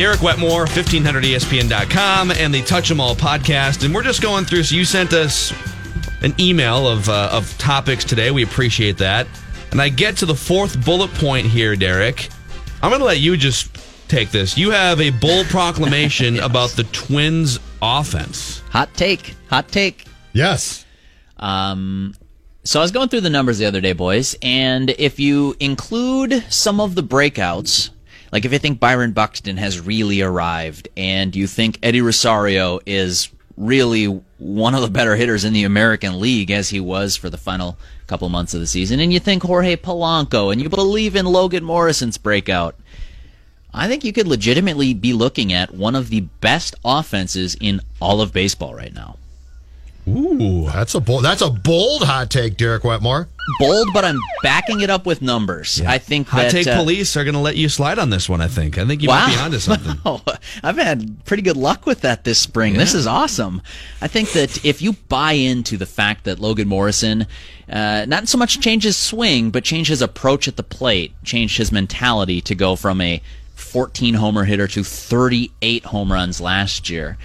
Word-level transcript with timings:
Derek 0.00 0.22
Wetmore, 0.22 0.64
1500ESPN.com, 0.64 2.30
and 2.30 2.54
the 2.54 2.62
Touch 2.62 2.90
'em 2.90 3.00
All 3.00 3.14
podcast. 3.14 3.84
And 3.84 3.94
we're 3.94 4.02
just 4.02 4.22
going 4.22 4.46
through. 4.46 4.62
So 4.62 4.74
you 4.74 4.86
sent 4.86 5.12
us 5.12 5.52
an 6.22 6.34
email 6.40 6.88
of, 6.88 7.06
uh, 7.10 7.28
of 7.30 7.54
topics 7.58 8.02
today. 8.02 8.30
We 8.30 8.42
appreciate 8.42 8.96
that. 8.96 9.26
And 9.72 9.78
I 9.78 9.90
get 9.90 10.16
to 10.16 10.24
the 10.24 10.34
fourth 10.34 10.82
bullet 10.86 11.12
point 11.16 11.48
here, 11.48 11.76
Derek. 11.76 12.30
I'm 12.82 12.88
going 12.88 13.00
to 13.00 13.04
let 13.04 13.20
you 13.20 13.36
just 13.36 13.76
take 14.08 14.30
this. 14.30 14.56
You 14.56 14.70
have 14.70 15.02
a 15.02 15.10
bold 15.10 15.46
proclamation 15.50 16.36
yes. 16.36 16.46
about 16.46 16.70
the 16.70 16.84
Twins 16.84 17.58
offense. 17.82 18.62
Hot 18.70 18.88
take. 18.94 19.34
Hot 19.50 19.68
take. 19.68 20.06
Yes. 20.32 20.86
Um, 21.36 22.14
so 22.64 22.80
I 22.80 22.82
was 22.82 22.90
going 22.90 23.10
through 23.10 23.20
the 23.20 23.28
numbers 23.28 23.58
the 23.58 23.66
other 23.66 23.82
day, 23.82 23.92
boys, 23.92 24.34
and 24.40 24.94
if 24.98 25.20
you 25.20 25.56
include 25.60 26.42
some 26.48 26.80
of 26.80 26.94
the 26.94 27.02
breakouts, 27.02 27.90
like 28.32 28.44
if 28.44 28.52
you 28.52 28.58
think 28.58 28.80
Byron 28.80 29.12
Buxton 29.12 29.56
has 29.56 29.80
really 29.80 30.22
arrived, 30.22 30.88
and 30.96 31.34
you 31.34 31.46
think 31.46 31.78
Eddie 31.82 32.00
Rosario 32.00 32.80
is 32.86 33.30
really 33.56 34.06
one 34.38 34.74
of 34.74 34.80
the 34.80 34.90
better 34.90 35.16
hitters 35.16 35.44
in 35.44 35.52
the 35.52 35.64
American 35.64 36.18
League 36.18 36.50
as 36.50 36.70
he 36.70 36.80
was 36.80 37.16
for 37.16 37.28
the 37.28 37.36
final 37.36 37.76
couple 38.06 38.28
months 38.28 38.54
of 38.54 38.60
the 38.60 38.66
season, 38.66 39.00
and 39.00 39.12
you 39.12 39.20
think 39.20 39.42
Jorge 39.42 39.76
Polanco, 39.76 40.52
and 40.52 40.60
you 40.60 40.68
believe 40.68 41.14
in 41.14 41.26
Logan 41.26 41.64
Morrison's 41.64 42.18
breakout, 42.18 42.74
I 43.72 43.86
think 43.86 44.02
you 44.02 44.12
could 44.12 44.26
legitimately 44.26 44.94
be 44.94 45.12
looking 45.12 45.52
at 45.52 45.74
one 45.74 45.94
of 45.94 46.10
the 46.10 46.20
best 46.20 46.74
offenses 46.84 47.56
in 47.60 47.80
all 48.00 48.20
of 48.20 48.32
baseball 48.32 48.74
right 48.74 48.92
now. 48.92 49.16
Ooh, 50.08 50.64
that's 50.66 50.94
a 50.94 51.00
bold. 51.00 51.24
That's 51.24 51.42
a 51.42 51.50
bold 51.50 52.02
hot 52.02 52.30
take, 52.30 52.56
Derek 52.56 52.84
Wetmore. 52.84 53.28
Bold, 53.58 53.88
but 53.92 54.04
I'm 54.04 54.18
backing 54.42 54.80
it 54.80 54.90
up 54.90 55.06
with 55.06 55.22
numbers. 55.22 55.80
Yeah. 55.80 55.90
I 55.90 55.98
think 55.98 56.28
hot 56.28 56.42
that, 56.42 56.50
take 56.50 56.66
uh, 56.66 56.76
police 56.76 57.16
are 57.16 57.24
going 57.24 57.34
to 57.34 57.40
let 57.40 57.56
you 57.56 57.68
slide 57.68 57.98
on 57.98 58.10
this 58.10 58.28
one. 58.28 58.40
I 58.40 58.48
think. 58.48 58.78
I 58.78 58.86
think 58.86 59.02
you 59.02 59.08
wow. 59.08 59.26
might 59.26 59.34
be 59.34 59.40
onto 59.40 59.58
something. 59.58 59.90
Wow. 60.04 60.22
I've 60.62 60.76
had 60.76 61.24
pretty 61.24 61.42
good 61.42 61.56
luck 61.56 61.84
with 61.84 62.00
that 62.02 62.24
this 62.24 62.38
spring. 62.38 62.72
Yeah. 62.72 62.78
This 62.78 62.94
is 62.94 63.06
awesome. 63.06 63.60
I 64.00 64.08
think 64.08 64.32
that 64.32 64.64
if 64.64 64.80
you 64.80 64.94
buy 65.08 65.32
into 65.32 65.76
the 65.76 65.86
fact 65.86 66.24
that 66.24 66.38
Logan 66.38 66.68
Morrison, 66.68 67.26
uh, 67.68 68.06
not 68.08 68.28
so 68.28 68.38
much 68.38 68.60
changed 68.60 68.84
his 68.84 68.96
swing, 68.96 69.50
but 69.50 69.64
changed 69.64 69.90
his 69.90 70.02
approach 70.02 70.48
at 70.48 70.56
the 70.56 70.62
plate, 70.62 71.12
changed 71.22 71.58
his 71.58 71.70
mentality 71.70 72.40
to 72.42 72.54
go 72.54 72.76
from 72.76 73.00
a 73.00 73.20
14 73.54 74.14
homer 74.14 74.44
hitter 74.44 74.66
to 74.68 74.82
38 74.82 75.84
home 75.84 76.12
runs 76.12 76.40
last 76.40 76.88
year. 76.88 77.18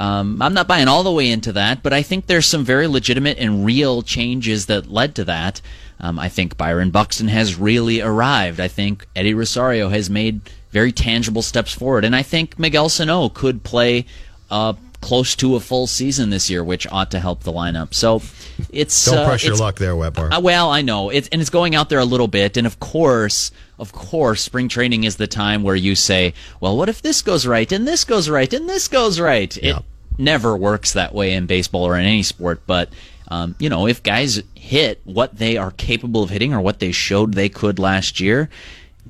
Um, 0.00 0.40
I'm 0.40 0.54
not 0.54 0.66
buying 0.66 0.88
all 0.88 1.02
the 1.02 1.12
way 1.12 1.30
into 1.30 1.52
that, 1.52 1.82
but 1.82 1.92
I 1.92 2.00
think 2.00 2.26
there's 2.26 2.46
some 2.46 2.64
very 2.64 2.86
legitimate 2.86 3.36
and 3.36 3.66
real 3.66 4.00
changes 4.00 4.64
that 4.66 4.90
led 4.90 5.14
to 5.16 5.24
that. 5.24 5.60
Um, 6.00 6.18
I 6.18 6.30
think 6.30 6.56
Byron 6.56 6.90
Buxton 6.90 7.28
has 7.28 7.56
really 7.56 8.00
arrived. 8.00 8.60
I 8.60 8.68
think 8.68 9.06
Eddie 9.14 9.34
Rosario 9.34 9.90
has 9.90 10.08
made 10.08 10.40
very 10.70 10.90
tangible 10.90 11.42
steps 11.42 11.74
forward, 11.74 12.06
and 12.06 12.16
I 12.16 12.22
think 12.22 12.58
Miguel 12.58 12.88
Sano 12.88 13.28
could 13.28 13.62
play 13.62 14.06
uh, 14.50 14.72
close 15.02 15.36
to 15.36 15.56
a 15.56 15.60
full 15.60 15.86
season 15.86 16.30
this 16.30 16.48
year, 16.48 16.64
which 16.64 16.86
ought 16.90 17.10
to 17.10 17.20
help 17.20 17.42
the 17.42 17.52
lineup. 17.52 17.92
So 17.92 18.22
it's 18.70 19.04
don't 19.04 19.26
press 19.26 19.44
uh, 19.44 19.48
your 19.48 19.56
luck 19.56 19.76
there, 19.76 19.94
Wetmore. 19.96 20.32
Uh, 20.32 20.40
well, 20.40 20.70
I 20.70 20.80
know 20.80 21.10
it's 21.10 21.28
and 21.28 21.42
it's 21.42 21.50
going 21.50 21.74
out 21.74 21.90
there 21.90 21.98
a 21.98 22.06
little 22.06 22.28
bit, 22.28 22.56
and 22.56 22.66
of 22.66 22.80
course, 22.80 23.50
of 23.78 23.92
course, 23.92 24.40
spring 24.40 24.68
training 24.68 25.04
is 25.04 25.16
the 25.16 25.26
time 25.26 25.62
where 25.62 25.76
you 25.76 25.94
say, 25.94 26.32
well, 26.58 26.74
what 26.78 26.88
if 26.88 27.02
this 27.02 27.20
goes 27.20 27.46
right 27.46 27.70
and 27.70 27.86
this 27.86 28.04
goes 28.04 28.30
right 28.30 28.50
and 28.50 28.66
this 28.66 28.88
goes 28.88 29.20
right? 29.20 29.54
Yeah. 29.62 29.78
It 29.78 29.84
never 30.20 30.56
works 30.56 30.92
that 30.92 31.14
way 31.14 31.32
in 31.32 31.46
baseball 31.46 31.84
or 31.84 31.98
in 31.98 32.04
any 32.04 32.22
sport, 32.22 32.62
but. 32.66 32.90
Um, 33.32 33.54
you 33.60 33.68
know, 33.68 33.86
if 33.86 34.02
guys 34.02 34.42
hit 34.56 35.00
what 35.04 35.38
they 35.38 35.56
are 35.56 35.70
capable 35.70 36.24
of 36.24 36.30
hitting 36.30 36.52
or 36.52 36.60
what 36.60 36.80
they 36.80 36.90
showed 36.90 37.34
they 37.34 37.48
could 37.48 37.78
last 37.78 38.18
year, 38.18 38.50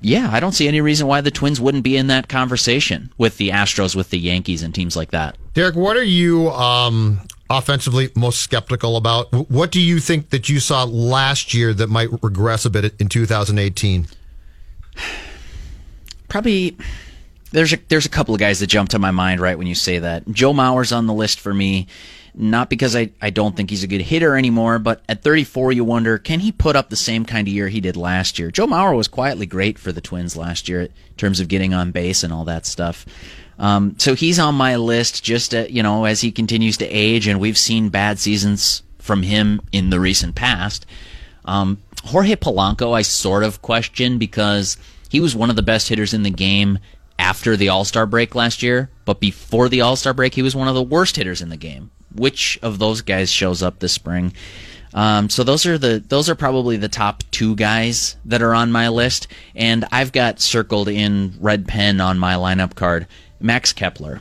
yeah, 0.03 0.31
I 0.33 0.41
don't 0.41 0.53
see 0.53 0.69
any 0.69 0.81
reason 0.81 1.06
why 1.06 1.20
the 1.20 1.31
Twins 1.31 1.61
wouldn't 1.61 1.84
be 1.84 1.97
in 1.97 2.06
that 2.08 2.28
conversation 2.28 3.12
with 3.19 3.36
the 3.36 3.50
Astros, 3.50 3.94
with 3.94 4.11
the 4.11 4.19
Yankees, 4.19 4.62
and 4.62 4.75
teams 4.75 4.97
like 4.97 5.11
that. 5.11 5.36
Derek, 5.55 5.75
what 5.75 5.97
are 5.97 6.03
you 6.03 6.50
um, 6.50 7.20
offensively 7.50 8.11
most 8.14 8.41
skeptical 8.41 8.97
about? 8.97 9.33
What 9.50 9.70
do 9.70 9.81
you 9.81 10.00
think 10.00 10.31
that 10.31 10.48
you 10.48 10.61
saw 10.61 10.84
last 10.84 11.53
year 11.53 11.75
that 11.75 11.88
might 11.88 12.09
regress 12.22 12.65
a 12.65 12.70
bit 12.70 12.94
in 12.99 13.09
2018? 13.09 14.06
Probably 16.28 16.76
there's 17.53 17.72
a 17.72 17.78
there's 17.88 18.06
a 18.06 18.11
couple 18.11 18.34
of 18.34 18.41
guys 18.41 18.61
that 18.61 18.69
jump 18.69 18.91
to 18.91 18.99
my 18.99 19.11
mind 19.11 19.41
right 19.41 19.59
when 19.59 19.66
you 19.66 19.75
say 19.75 19.99
that. 19.99 20.28
Joe 20.31 20.53
Mauer's 20.53 20.93
on 20.93 21.06
the 21.06 21.15
list 21.15 21.41
for 21.41 21.53
me 21.55 21.87
not 22.34 22.71
because 22.71 22.94
I, 22.94 23.11
I 23.21 23.31
don't 23.31 23.56
think 23.56 23.71
he's 23.71 23.83
a 23.83 23.88
good 23.88 24.00
hitter 24.00 24.37
anymore, 24.37 24.78
but 24.78 25.03
at 25.09 25.22
34, 25.22 25.72
you 25.72 25.84
wonder, 25.84 26.19
can 26.19 26.41
he 26.41 26.53
put 26.53 26.77
up 26.77 26.88
the 26.88 26.97
same 26.97 27.25
kind 27.25 27.49
of 27.49 27.53
year 27.53 27.69
he 27.69 27.81
did 27.81 27.97
last 27.97 28.38
year? 28.38 28.50
Joe 28.50 28.66
Mauer 28.66 28.97
was 28.97 29.09
quietly 29.09 29.47
great 29.47 29.78
for 29.78 29.93
the 29.93 30.00
Twins 30.00 30.37
last 30.37 30.69
year 30.69 30.83
in 30.83 30.91
terms 31.16 31.41
of 31.41 31.49
getting 31.49 31.75
on 31.75 31.91
base 31.91 32.22
and 32.22 32.33
all 32.33 32.44
that 32.44 32.66
stuff. 32.66 33.05
Um, 33.59 33.97
so 33.99 34.15
he's 34.15 34.38
on 34.38 34.55
my 34.55 34.77
list 34.77 35.22
just, 35.22 35.55
uh, 35.55 35.67
you 35.69 35.82
know, 35.82 36.05
as 36.05 36.21
he 36.21 36.32
continues 36.32 36.77
to 36.78 36.87
age, 36.87 37.27
and 37.27 37.41
we've 37.41 37.59
seen 37.59 37.91
bad 37.91 38.19
seasons 38.19 38.82
from 38.99 39.22
him 39.22 39.61
in 39.72 39.91
the 39.91 40.00
recent 40.00 40.34
past. 40.34 40.87
Um, 41.44 41.82
Jorge 42.05 42.37
Polanco, 42.37 42.94
I 42.94 43.03
sort 43.03 43.44
of 43.44 43.61
question 43.61 44.19
because 44.19 44.78
he 45.11 45.21
was 45.21 45.34
one 45.34 45.50
of 45.50 45.56
the 45.56 45.62
best 45.62 45.88
hitters 45.88 46.15
in 46.15 46.22
the 46.22 46.31
game 46.31 46.78
after 47.20 47.56
the 47.56 47.69
All 47.69 47.84
Star 47.84 48.06
break 48.06 48.34
last 48.34 48.62
year, 48.62 48.91
but 49.04 49.20
before 49.20 49.69
the 49.69 49.82
All 49.82 49.94
Star 49.94 50.12
break, 50.12 50.34
he 50.34 50.42
was 50.42 50.56
one 50.56 50.66
of 50.66 50.75
the 50.75 50.82
worst 50.82 51.14
hitters 51.14 51.41
in 51.41 51.50
the 51.50 51.56
game 51.56 51.92
which 52.14 52.58
of 52.62 52.78
those 52.78 53.03
guys 53.03 53.31
shows 53.31 53.62
up 53.62 53.78
this 53.78 53.92
spring. 53.92 54.32
Um, 54.92 55.31
so 55.31 55.44
those 55.44 55.66
are 55.66 55.78
the 55.78 56.03
those 56.06 56.28
are 56.28 56.34
probably 56.34 56.76
the 56.76 56.88
top 56.88 57.22
two 57.31 57.54
guys 57.54 58.16
that 58.25 58.42
are 58.42 58.54
on 58.54 58.72
my 58.72 58.88
list, 58.88 59.28
and 59.54 59.84
I've 59.92 60.10
got 60.10 60.41
circled 60.41 60.88
in 60.88 61.34
red 61.38 61.69
pen 61.69 62.00
on 62.00 62.19
my 62.19 62.34
lineup 62.34 62.75
card 62.75 63.06
Max 63.38 63.72
Kepler, 63.72 64.20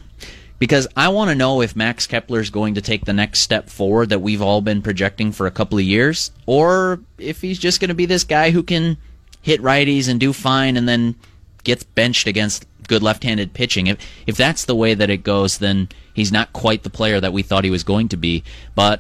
because 0.60 0.88
I 0.96 1.10
want 1.10 1.32
to 1.32 1.36
know 1.36 1.62
if 1.62 1.76
Max 1.76 2.06
Kepler 2.06 2.40
is 2.40 2.52
going 2.52 2.76
to 2.76 2.82
take 2.82 3.06
the 3.06 3.14
next 3.14 3.40
step 3.40 3.68
forward 3.68 4.10
that 4.10 4.22
we've 4.22 4.44
all 4.44 4.62
been 4.62 4.84
projecting 4.84 5.32
for 5.32 5.48
a 5.48 5.52
couple 5.52 5.80
of 5.80 5.86
years, 5.86 6.30
or 6.46 7.00
if 7.18 7.42
he's 7.42 7.58
just 7.58 7.80
going 7.80 7.90
to 7.90 7.96
be 7.96 8.06
this 8.06 8.24
guy 8.24 8.52
who 8.52 8.62
can 8.62 8.98
hit 9.42 9.62
righties 9.62 10.08
and 10.08 10.20
do 10.20 10.34
fine, 10.34 10.78
and 10.78 10.88
then 10.88 11.16
gets 11.64 11.84
benched 11.84 12.28
against 12.28 12.68
good 12.90 13.02
left-handed 13.02 13.54
pitching. 13.54 13.88
If 13.88 13.98
if 14.28 14.36
that's 14.36 14.66
the 14.66 14.76
way 14.76 14.94
that 14.94 15.10
it 15.10 15.24
goes, 15.24 15.60
then 15.60 15.88
he's 16.14 16.32
not 16.32 16.52
quite 16.52 16.84
the 16.84 16.90
player 16.90 17.22
that 17.22 17.32
we 17.32 17.42
thought 17.44 17.64
he 17.64 17.70
was 17.70 17.86
going 17.86 18.10
to 18.10 18.18
be. 18.18 18.44
But 18.76 19.00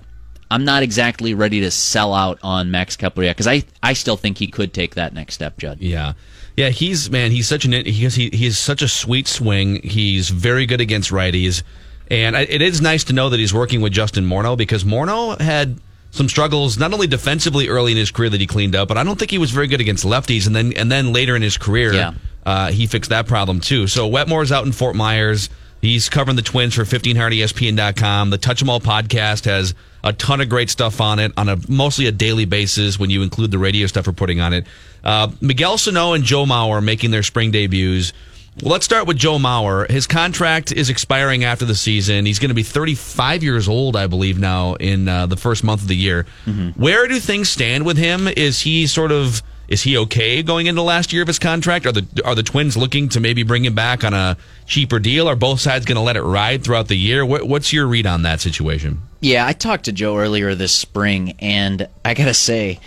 I'm 0.50 0.63
not 0.63 0.81
exactly 0.81 1.33
ready 1.33 1.59
to 1.59 1.72
sell 1.72 2.13
out 2.13 2.39
on 2.41 2.72
Max 2.72 2.95
Kepler 2.95 3.25
yet 3.25 3.35
because 3.35 3.47
I 3.47 3.63
I 3.83 3.94
still 3.94 4.16
think 4.16 4.38
he 4.38 4.47
could 4.47 4.73
take 4.73 4.95
that 4.95 5.13
next 5.13 5.33
step, 5.33 5.57
Judd. 5.57 5.79
Yeah. 5.81 6.13
Yeah, 6.55 6.69
he's 6.69 7.09
man. 7.09 7.31
He's 7.31 7.47
such 7.47 7.66
an 7.66 7.72
he 7.72 8.03
has, 8.03 8.16
he, 8.16 8.29
he 8.31 8.45
has 8.45 8.57
such 8.57 8.81
a 8.81 8.88
sweet 8.88 9.28
swing. 9.28 9.81
He's 9.81 10.29
very 10.29 10.66
good 10.66 10.81
against 10.81 11.09
righties, 11.09 11.63
and 12.11 12.35
it 12.35 12.61
is 12.61 12.81
nice 12.81 13.05
to 13.05 13.13
know 13.13 13.29
that 13.29 13.39
he's 13.39 13.53
working 13.53 13.79
with 13.79 13.94
Justin 13.94 14.25
Morneau 14.25 14.57
because 14.57 14.83
Morneau 14.83 15.39
had 15.39 15.79
some 16.12 16.28
struggles 16.30 16.78
not 16.78 16.94
only 16.94 17.08
defensively 17.08 17.68
early 17.68 17.92
in 17.92 17.97
his 17.97 18.12
career 18.12 18.30
that 18.30 18.42
he 18.42 18.47
cleaned 18.47 18.75
up, 18.75 18.88
but 18.88 18.97
I 18.97 19.03
don't 19.03 19.18
think 19.18 19.31
he 19.31 19.38
was 19.38 19.52
very 19.52 19.68
good 19.68 19.81
against 19.81 20.06
lefties, 20.06 20.47
and 20.47 20.56
then 20.56 20.74
and 20.74 20.92
then 20.92 21.14
later 21.14 21.36
in 21.36 21.42
his 21.42 21.58
career, 21.58 21.94
yeah 21.94 22.14
uh, 22.46 22.72
he 22.72 22.88
fixed 22.88 23.09
that 23.09 23.28
problem 23.28 23.59
too. 23.59 23.88
So 23.88 24.09
Wetmore's 24.09 24.52
out 24.52 24.66
in 24.66 24.72
Fort 24.72 24.96
Myers. 24.96 25.50
He's 25.81 26.09
covering 26.09 26.36
the 26.36 26.42
Twins 26.42 26.74
for 26.75 26.84
1500ESPN.com. 26.84 28.31
The 28.31 28.38
Touch 28.38 28.62
'em 28.62 28.70
All 28.70 28.81
podcast 28.81 29.46
has 29.46 29.74
a 30.03 30.14
ton 30.14 30.42
of 30.42 30.50
great 30.50 30.70
stuff 30.70 31.00
on 31.00 31.20
it 31.20 31.31
on 31.38 31.47
a 31.47 31.58
mostly 31.68 32.08
a 32.08 32.12
daily 32.12 32.46
basis 32.46 33.00
when 33.00 33.09
you 33.09 33.22
include 33.22 33.52
the 33.52 33.58
radio 33.58 33.88
stuff 33.88 34.08
we're 34.08 34.14
putting 34.14 34.40
on 34.41 34.53
it. 34.53 34.66
Uh, 35.03 35.30
Miguel 35.41 35.78
Sano 35.78 36.14
and 36.14 36.24
Joe 36.24 36.46
Mauer 36.46 36.84
making 36.84 37.12
their 37.12 37.24
spring 37.24 37.52
debuts. 37.52 38.14
Well, 38.62 38.74
let's 38.74 38.84
start 38.84 39.08
with 39.08 39.18
Joe 39.18 39.38
Mauer. 39.38 39.90
His 39.90 40.06
contract 40.06 40.74
is 40.74 40.90
expiring 40.90 41.46
after 41.46 41.64
the 41.64 41.75
season. 41.75 42.25
He's 42.25 42.40
going 42.40 42.50
to 42.50 42.56
be 42.56 42.64
35 42.64 43.42
years 43.42 43.70
old, 43.70 43.96
I 43.96 44.08
believe, 44.08 44.38
now 44.38 44.74
in 44.75 45.08
uh, 45.08 45.28
the 45.28 45.38
first 45.38 45.64
month 45.64 45.81
of 45.81 45.88
the 45.88 45.96
year. 45.96 46.25
Mm-hmm. 46.46 46.81
Where 46.81 47.08
do 47.08 47.20
things 47.20 47.50
stand 47.50 47.86
with 47.86 47.97
him? 47.97 48.28
Is 48.28 48.62
he 48.62 48.86
sort 48.88 49.14
of 49.14 49.42
is 49.70 49.84
he 49.84 49.97
okay 49.97 50.42
going 50.42 50.66
into 50.66 50.80
the 50.80 50.84
last 50.84 51.14
year 51.14 51.22
of 51.22 51.28
his 51.28 51.40
contract? 51.40 51.86
Are 51.86 51.92
the 51.92 52.06
are 52.25 52.36
the 52.36 52.44
Twins 52.44 52.75
looking 52.75 53.08
to 53.09 53.20
maybe 53.20 53.44
bring 53.44 53.64
him 53.64 53.75
back 53.75 54.03
on 54.03 54.14
a 54.14 54.36
cheaper 54.66 55.00
deal? 55.00 55.30
Are 55.30 55.36
both 55.36 55.62
sides 55.62 55.85
going 55.85 55.96
to 55.96 56.02
let 56.02 56.17
it 56.17 56.23
ride 56.23 56.64
throughout 56.64 56.88
the 56.88 56.97
year? 56.97 57.26
What, 57.26 57.47
what's 57.47 57.72
your 57.72 57.88
read 57.88 58.08
on 58.08 58.23
that 58.23 58.41
situation? 58.41 59.02
Yeah, 59.22 59.46
I 59.46 59.53
talked 59.53 59.85
to 59.85 59.91
Joe 59.91 60.17
earlier 60.17 60.55
this 60.55 60.73
spring, 60.73 61.35
and 61.40 61.88
I 62.03 62.14
gotta 62.14 62.34
say, 62.34 62.79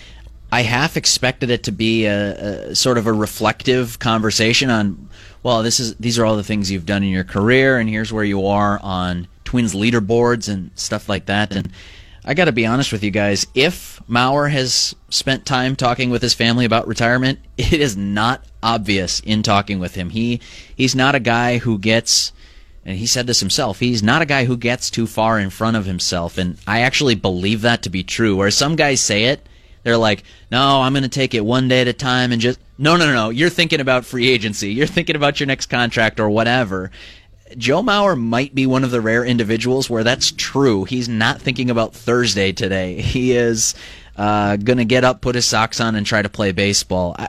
I 0.50 0.62
half 0.62 0.96
expected 0.96 1.50
it 1.50 1.64
to 1.64 1.72
be 1.72 2.06
a, 2.06 2.70
a, 2.70 2.74
sort 2.74 2.98
of 2.98 3.06
a 3.06 3.12
reflective 3.12 3.98
conversation 3.98 4.68
on, 4.68 5.08
well, 5.42 5.62
this 5.62 5.80
is 5.80 5.94
these 5.96 6.18
are 6.18 6.24
all 6.24 6.36
the 6.36 6.44
things 6.44 6.70
you've 6.70 6.86
done 6.86 7.02
in 7.02 7.10
your 7.10 7.24
career, 7.24 7.78
and 7.78 7.88
here's 7.88 8.12
where 8.12 8.24
you 8.24 8.46
are 8.46 8.78
on 8.82 9.28
Twins 9.44 9.74
leaderboards 9.74 10.48
and 10.48 10.70
stuff 10.74 11.08
like 11.08 11.26
that, 11.26 11.54
and 11.54 11.70
I 12.24 12.34
got 12.34 12.44
to 12.44 12.52
be 12.52 12.66
honest 12.66 12.92
with 12.92 13.02
you 13.02 13.10
guys. 13.10 13.46
If 13.54 14.00
Mauer 14.08 14.50
has 14.50 14.94
spent 15.10 15.44
time 15.44 15.74
talking 15.74 16.10
with 16.10 16.22
his 16.22 16.34
family 16.34 16.64
about 16.64 16.86
retirement, 16.86 17.40
it 17.58 17.72
is 17.72 17.96
not 17.96 18.44
obvious 18.62 19.20
in 19.20 19.42
talking 19.42 19.80
with 19.80 19.94
him. 19.94 20.10
He 20.10 20.40
he's 20.76 20.94
not 20.94 21.14
a 21.14 21.20
guy 21.20 21.58
who 21.58 21.78
gets 21.78 22.32
and 22.84 22.96
he 22.96 23.06
said 23.06 23.26
this 23.26 23.40
himself. 23.40 23.80
He's 23.80 24.02
not 24.02 24.22
a 24.22 24.26
guy 24.26 24.44
who 24.44 24.56
gets 24.56 24.90
too 24.90 25.06
far 25.06 25.38
in 25.38 25.50
front 25.50 25.76
of 25.76 25.84
himself 25.84 26.38
and 26.38 26.58
I 26.66 26.80
actually 26.80 27.16
believe 27.16 27.62
that 27.62 27.82
to 27.82 27.90
be 27.90 28.04
true. 28.04 28.36
Where 28.36 28.50
some 28.50 28.76
guys 28.76 29.00
say 29.00 29.24
it, 29.24 29.46
They're 29.82 29.96
like, 29.96 30.24
no, 30.50 30.80
I'm 30.80 30.92
going 30.92 31.02
to 31.02 31.08
take 31.08 31.34
it 31.34 31.44
one 31.44 31.68
day 31.68 31.80
at 31.80 31.88
a 31.88 31.92
time 31.92 32.32
and 32.32 32.40
just 32.40 32.60
no, 32.78 32.96
no, 32.96 33.06
no, 33.06 33.12
no. 33.12 33.30
You're 33.30 33.50
thinking 33.50 33.80
about 33.80 34.04
free 34.04 34.28
agency. 34.28 34.72
You're 34.72 34.86
thinking 34.86 35.16
about 35.16 35.40
your 35.40 35.46
next 35.46 35.66
contract 35.66 36.20
or 36.20 36.30
whatever. 36.30 36.90
Joe 37.56 37.82
Mauer 37.82 38.18
might 38.18 38.54
be 38.54 38.66
one 38.66 38.82
of 38.82 38.90
the 38.90 39.00
rare 39.00 39.24
individuals 39.24 39.90
where 39.90 40.04
that's 40.04 40.32
true. 40.32 40.84
He's 40.84 41.08
not 41.08 41.40
thinking 41.40 41.70
about 41.70 41.94
Thursday 41.94 42.52
today. 42.52 43.00
He 43.00 43.32
is 43.32 43.74
uh, 44.16 44.56
going 44.56 44.78
to 44.78 44.84
get 44.84 45.04
up, 45.04 45.20
put 45.20 45.34
his 45.34 45.46
socks 45.46 45.80
on, 45.80 45.94
and 45.94 46.06
try 46.06 46.22
to 46.22 46.28
play 46.28 46.52
baseball. 46.52 47.14
I, 47.18 47.28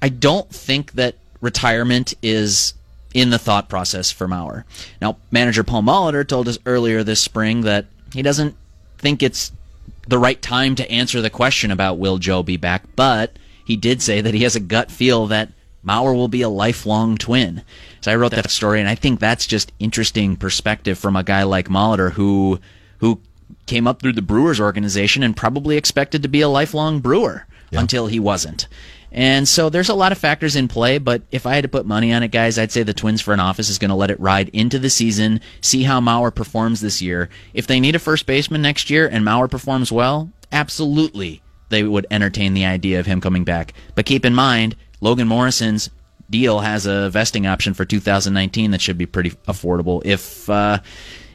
I 0.00 0.08
don't 0.08 0.48
think 0.50 0.92
that 0.92 1.16
retirement 1.40 2.14
is 2.22 2.74
in 3.12 3.30
the 3.30 3.38
thought 3.38 3.68
process 3.68 4.10
for 4.12 4.28
Mauer. 4.28 4.64
Now, 5.00 5.16
manager 5.30 5.64
Paul 5.64 5.82
Molitor 5.82 6.26
told 6.26 6.48
us 6.48 6.58
earlier 6.66 7.02
this 7.02 7.20
spring 7.20 7.62
that 7.62 7.86
he 8.12 8.22
doesn't 8.22 8.54
think 8.98 9.22
it's 9.22 9.52
the 10.06 10.18
right 10.18 10.40
time 10.40 10.74
to 10.76 10.90
answer 10.90 11.20
the 11.20 11.30
question 11.30 11.70
about 11.70 11.98
will 11.98 12.18
Joe 12.18 12.42
be 12.42 12.56
back, 12.56 12.84
but 12.94 13.38
he 13.64 13.76
did 13.76 14.00
say 14.00 14.20
that 14.20 14.34
he 14.34 14.42
has 14.44 14.56
a 14.56 14.60
gut 14.60 14.90
feel 14.90 15.26
that 15.26 15.50
Mauer 15.86 16.14
will 16.14 16.28
be 16.28 16.42
a 16.42 16.48
lifelong 16.48 17.16
twin. 17.16 17.62
So 18.00 18.12
I 18.12 18.16
wrote 18.16 18.32
that 18.32 18.50
story, 18.50 18.80
and 18.80 18.88
I 18.88 18.94
think 18.94 19.20
that's 19.20 19.46
just 19.46 19.72
interesting 19.78 20.36
perspective 20.36 20.98
from 20.98 21.16
a 21.16 21.22
guy 21.22 21.44
like 21.44 21.68
Molitor 21.68 22.12
who 22.12 22.60
who 22.98 23.20
came 23.66 23.86
up 23.86 24.00
through 24.00 24.14
the 24.14 24.22
Brewers 24.22 24.60
organization 24.60 25.22
and 25.22 25.36
probably 25.36 25.76
expected 25.76 26.22
to 26.22 26.28
be 26.28 26.40
a 26.40 26.48
lifelong 26.48 27.00
Brewer 27.00 27.46
yeah. 27.70 27.80
until 27.80 28.06
he 28.06 28.18
wasn't. 28.18 28.68
And 29.12 29.48
so 29.48 29.70
there's 29.70 29.88
a 29.88 29.94
lot 29.94 30.12
of 30.12 30.18
factors 30.18 30.56
in 30.56 30.68
play, 30.68 30.98
but 30.98 31.22
if 31.30 31.46
I 31.46 31.54
had 31.54 31.62
to 31.62 31.68
put 31.68 31.86
money 31.86 32.12
on 32.12 32.22
it, 32.22 32.28
guys, 32.28 32.58
I'd 32.58 32.72
say 32.72 32.82
the 32.82 32.92
Twins 32.92 33.20
front 33.20 33.40
office 33.40 33.68
is 33.68 33.78
going 33.78 33.88
to 33.88 33.94
let 33.94 34.10
it 34.10 34.20
ride 34.20 34.50
into 34.50 34.78
the 34.78 34.90
season, 34.90 35.40
see 35.60 35.84
how 35.84 36.00
Mauer 36.00 36.34
performs 36.34 36.80
this 36.80 37.00
year. 37.00 37.28
If 37.54 37.66
they 37.66 37.80
need 37.80 37.94
a 37.94 38.00
first 38.00 38.26
baseman 38.26 38.62
next 38.62 38.90
year 38.90 39.08
and 39.08 39.24
Mauer 39.24 39.50
performs 39.50 39.90
well, 39.90 40.30
absolutely 40.52 41.42
they 41.68 41.82
would 41.82 42.06
entertain 42.10 42.54
the 42.54 42.64
idea 42.64 43.00
of 43.00 43.06
him 43.06 43.20
coming 43.20 43.44
back. 43.44 43.74
But 43.94 44.06
keep 44.06 44.24
in 44.24 44.34
mind, 44.34 44.76
Logan 45.00 45.28
Morrison's 45.28 45.90
deal 46.28 46.60
has 46.60 46.86
a 46.86 47.10
vesting 47.10 47.46
option 47.46 47.74
for 47.74 47.84
2019 47.84 48.72
that 48.72 48.80
should 48.80 48.98
be 48.98 49.06
pretty 49.06 49.30
affordable. 49.48 50.02
If 50.04 50.48
uh, 50.50 50.78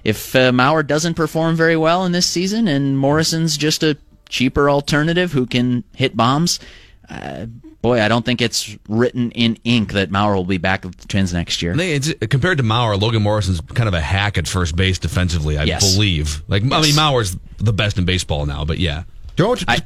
if 0.04 0.36
uh, 0.36 0.52
Mauer 0.52 0.86
doesn't 0.86 1.14
perform 1.14 1.56
very 1.56 1.78
well 1.78 2.06
in 2.06 2.12
this 2.12 2.26
season 2.26 2.68
and 2.68 2.98
Morrison's 2.98 3.58
just 3.58 3.84
a 3.84 3.98
cheaper 4.30 4.70
alternative 4.70 5.32
who 5.32 5.46
can 5.46 5.84
hit 5.96 6.18
bombs, 6.18 6.60
uh, 7.12 7.46
boy, 7.82 8.02
I 8.02 8.08
don't 8.08 8.26
think 8.26 8.42
it's 8.42 8.78
written 8.88 9.32
in 9.32 9.58
ink 9.64 9.94
that 9.94 10.10
Mauer 10.10 10.36
will 10.36 10.46
be 10.46 10.58
back 10.58 10.84
with 10.84 10.98
the 10.98 11.08
Twins 11.08 11.34
next 11.34 11.62
year. 11.62 11.76
It's, 11.78 12.14
compared 12.30 12.58
to 12.60 12.64
Mauer, 12.64 13.00
Logan 13.00 13.22
Morrison's 13.22 13.60
kind 13.62 13.88
of 13.88 13.94
a 13.94 14.02
hack 14.02 14.38
at 14.38 14.48
first 14.48 14.76
base 14.76 14.98
defensively, 14.98 15.58
I 15.58 15.64
yes. 15.64 15.94
believe. 15.94 16.42
Like, 16.48 16.64
yes. 16.64 16.74
I 16.74 16.82
mean, 16.82 16.94
Mauer's 16.94 17.38
the 17.58 17.74
best 17.74 17.98
in 17.98 18.06
baseball 18.06 18.46
now, 18.46 18.66
but 18.66 18.80
yeah. 18.80 19.04
Don't 19.36 19.64
I, 19.68 19.80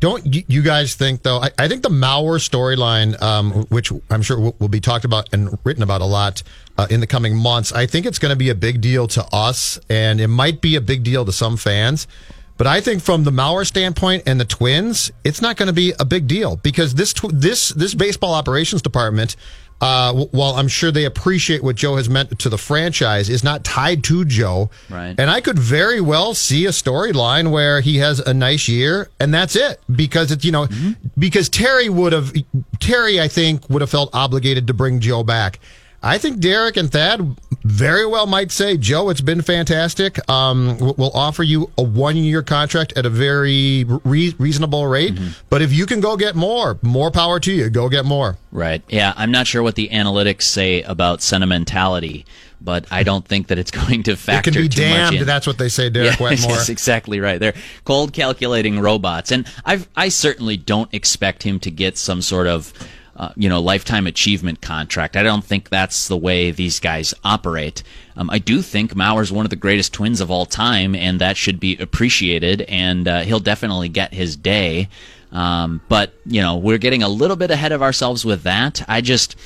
don't 0.00 0.26
you 0.26 0.62
guys 0.62 0.96
think 0.96 1.22
though? 1.22 1.38
I, 1.38 1.50
I 1.58 1.68
think 1.68 1.82
the 1.82 1.88
Mauer 1.88 2.40
storyline, 2.40 3.20
um, 3.22 3.52
which 3.66 3.92
I'm 4.10 4.22
sure 4.22 4.40
will, 4.40 4.56
will, 4.58 4.68
be 4.68 4.80
talked 4.80 5.04
about 5.04 5.32
and 5.32 5.56
written 5.62 5.82
about 5.82 6.00
a 6.00 6.06
lot 6.06 6.42
uh, 6.76 6.88
in 6.90 6.98
the 6.98 7.06
coming 7.06 7.36
months, 7.36 7.72
I 7.72 7.86
think 7.86 8.06
it's 8.06 8.18
going 8.18 8.30
to 8.30 8.36
be 8.36 8.48
a 8.48 8.54
big 8.54 8.80
deal 8.80 9.06
to 9.08 9.24
us, 9.32 9.78
and 9.88 10.20
it 10.20 10.26
might 10.26 10.60
be 10.60 10.74
a 10.74 10.80
big 10.80 11.04
deal 11.04 11.24
to 11.24 11.32
some 11.32 11.56
fans. 11.56 12.08
But 12.56 12.66
I 12.66 12.80
think 12.80 13.02
from 13.02 13.24
the 13.24 13.30
Mauer 13.30 13.66
standpoint 13.66 14.24
and 14.26 14.40
the 14.40 14.44
Twins, 14.44 15.10
it's 15.24 15.42
not 15.42 15.56
going 15.56 15.66
to 15.66 15.72
be 15.72 15.94
a 15.98 16.04
big 16.04 16.26
deal 16.26 16.56
because 16.56 16.94
this 16.94 17.14
this 17.30 17.70
this 17.70 17.94
baseball 17.94 18.34
operations 18.34 18.82
department 18.82 19.36
uh, 19.82 20.12
while 20.30 20.54
I'm 20.54 20.68
sure 20.68 20.92
they 20.92 21.06
appreciate 21.06 21.62
what 21.62 21.74
Joe 21.74 21.96
has 21.96 22.08
meant 22.08 22.38
to 22.38 22.48
the 22.48 22.56
franchise, 22.56 23.28
is 23.28 23.42
not 23.42 23.64
tied 23.64 24.04
to 24.04 24.24
Joe. 24.24 24.70
Right. 24.88 25.16
And 25.18 25.28
I 25.28 25.40
could 25.40 25.58
very 25.58 26.00
well 26.00 26.34
see 26.34 26.66
a 26.66 26.68
storyline 26.68 27.50
where 27.50 27.80
he 27.80 27.96
has 27.96 28.20
a 28.20 28.32
nice 28.32 28.68
year 28.68 29.10
and 29.18 29.34
that's 29.34 29.56
it 29.56 29.80
because 29.90 30.30
it's, 30.30 30.44
you 30.44 30.52
know, 30.52 30.66
mm-hmm. 30.66 30.92
because 31.18 31.48
Terry 31.48 31.88
would 31.88 32.12
have, 32.12 32.32
Terry, 32.78 33.20
I 33.20 33.26
think, 33.26 33.68
would 33.68 33.80
have 33.80 33.90
felt 33.90 34.10
obligated 34.12 34.68
to 34.68 34.74
bring 34.74 35.00
Joe 35.00 35.24
back. 35.24 35.58
I 36.02 36.18
think 36.18 36.40
Derek 36.40 36.76
and 36.76 36.90
Thad 36.90 37.36
very 37.62 38.04
well 38.04 38.26
might 38.26 38.50
say, 38.50 38.76
Joe, 38.76 39.08
it's 39.08 39.20
been 39.20 39.40
fantastic. 39.40 40.18
Um, 40.28 40.76
we'll 40.78 41.12
offer 41.14 41.44
you 41.44 41.70
a 41.78 41.82
one 41.82 42.16
year 42.16 42.42
contract 42.42 42.92
at 42.96 43.06
a 43.06 43.10
very 43.10 43.84
re- 43.84 44.34
reasonable 44.36 44.86
rate. 44.88 45.14
Mm-hmm. 45.14 45.28
But 45.48 45.62
if 45.62 45.72
you 45.72 45.86
can 45.86 46.00
go 46.00 46.16
get 46.16 46.34
more, 46.34 46.78
more 46.82 47.12
power 47.12 47.38
to 47.40 47.52
you. 47.52 47.70
Go 47.70 47.88
get 47.88 48.04
more. 48.04 48.36
Right. 48.50 48.82
Yeah. 48.88 49.14
I'm 49.16 49.30
not 49.30 49.46
sure 49.46 49.62
what 49.62 49.76
the 49.76 49.90
analytics 49.90 50.42
say 50.42 50.82
about 50.82 51.22
sentimentality, 51.22 52.26
but 52.60 52.84
I 52.90 53.04
don't 53.04 53.26
think 53.26 53.46
that 53.46 53.58
it's 53.58 53.70
going 53.86 54.02
to 54.04 54.16
factor 54.16 54.50
it 54.50 54.54
can 54.54 54.62
be 54.62 54.68
damned. 54.68 55.20
That's 55.20 55.46
what 55.46 55.58
they 55.58 55.68
say, 55.68 55.88
Derek 55.88 56.10
yeah, 56.18 56.24
Wetmore. 56.24 56.56
That's 56.56 56.68
exactly 56.68 57.20
right. 57.20 57.38
They're 57.38 57.54
cold 57.84 58.12
calculating 58.12 58.80
robots. 58.80 59.30
And 59.30 59.46
i 59.64 59.84
I 59.94 60.08
certainly 60.08 60.56
don't 60.56 60.92
expect 60.92 61.44
him 61.44 61.60
to 61.60 61.70
get 61.70 61.96
some 61.96 62.22
sort 62.22 62.48
of 62.48 62.72
uh, 63.16 63.30
you 63.36 63.48
know, 63.48 63.60
lifetime 63.60 64.06
achievement 64.06 64.60
contract. 64.60 65.16
I 65.16 65.22
don't 65.22 65.44
think 65.44 65.68
that's 65.68 66.08
the 66.08 66.16
way 66.16 66.50
these 66.50 66.80
guys 66.80 67.12
operate. 67.24 67.82
Um, 68.16 68.30
I 68.30 68.38
do 68.38 68.62
think 68.62 68.94
Mauer's 68.94 69.30
one 69.30 69.44
of 69.44 69.50
the 69.50 69.56
greatest 69.56 69.92
twins 69.92 70.20
of 70.20 70.30
all 70.30 70.46
time, 70.46 70.94
and 70.94 71.20
that 71.20 71.36
should 71.36 71.60
be 71.60 71.76
appreciated. 71.76 72.62
And 72.62 73.06
uh, 73.06 73.20
he'll 73.20 73.40
definitely 73.40 73.88
get 73.88 74.14
his 74.14 74.36
day. 74.36 74.88
Um, 75.30 75.80
but 75.88 76.14
you 76.26 76.40
know, 76.40 76.56
we're 76.56 76.78
getting 76.78 77.02
a 77.02 77.08
little 77.08 77.36
bit 77.36 77.50
ahead 77.50 77.72
of 77.72 77.82
ourselves 77.82 78.24
with 78.24 78.42
that. 78.44 78.82
I 78.88 79.00
just. 79.00 79.36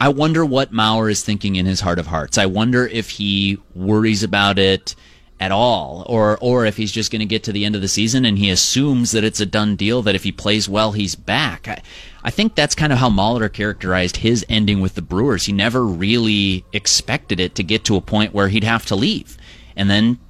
I 0.00 0.08
wonder 0.08 0.44
what 0.44 0.72
Mauer 0.72 1.08
is 1.08 1.22
thinking 1.22 1.54
in 1.54 1.64
his 1.64 1.80
heart 1.80 2.00
of 2.00 2.08
hearts. 2.08 2.36
I 2.36 2.46
wonder 2.46 2.88
if 2.88 3.08
he 3.08 3.60
worries 3.72 4.24
about 4.24 4.58
it 4.58 4.96
at 5.42 5.50
all, 5.50 6.06
or 6.08 6.38
or 6.40 6.64
if 6.66 6.76
he's 6.76 6.92
just 6.92 7.10
going 7.10 7.18
to 7.18 7.26
get 7.26 7.42
to 7.42 7.52
the 7.52 7.64
end 7.64 7.74
of 7.74 7.80
the 7.80 7.88
season 7.88 8.24
and 8.24 8.38
he 8.38 8.48
assumes 8.48 9.10
that 9.10 9.24
it's 9.24 9.40
a 9.40 9.46
done 9.46 9.74
deal. 9.74 10.00
That 10.00 10.14
if 10.14 10.22
he 10.22 10.30
plays 10.30 10.68
well, 10.68 10.92
he's 10.92 11.16
back. 11.16 11.66
I, 11.66 11.82
I 12.22 12.30
think 12.30 12.54
that's 12.54 12.76
kind 12.76 12.92
of 12.92 13.00
how 13.00 13.10
Molitor 13.10 13.52
characterized 13.52 14.18
his 14.18 14.46
ending 14.48 14.80
with 14.80 14.94
the 14.94 15.02
Brewers. 15.02 15.46
He 15.46 15.52
never 15.52 15.84
really 15.84 16.64
expected 16.72 17.40
it 17.40 17.56
to 17.56 17.64
get 17.64 17.84
to 17.86 17.96
a 17.96 18.00
point 18.00 18.32
where 18.32 18.48
he'd 18.48 18.62
have 18.62 18.86
to 18.86 18.94
leave, 18.94 19.36
and 19.74 19.90
then 19.90 20.20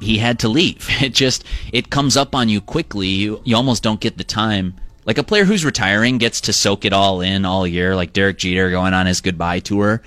he 0.00 0.18
had 0.18 0.38
to 0.40 0.48
leave. 0.48 0.88
It 1.02 1.12
just 1.12 1.44
it 1.72 1.90
comes 1.90 2.16
up 2.16 2.32
on 2.32 2.48
you 2.48 2.60
quickly. 2.60 3.08
You 3.08 3.40
you 3.42 3.56
almost 3.56 3.82
don't 3.82 4.00
get 4.00 4.16
the 4.16 4.24
time. 4.24 4.76
Like 5.04 5.18
a 5.18 5.24
player 5.24 5.44
who's 5.44 5.64
retiring 5.64 6.18
gets 6.18 6.40
to 6.42 6.52
soak 6.52 6.84
it 6.84 6.92
all 6.92 7.20
in 7.20 7.44
all 7.44 7.66
year, 7.66 7.96
like 7.96 8.12
Derek 8.12 8.38
Jeter 8.38 8.70
going 8.70 8.94
on 8.94 9.06
his 9.06 9.20
goodbye 9.20 9.58
tour. 9.58 10.02